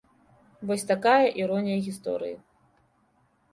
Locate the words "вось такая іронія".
0.71-1.79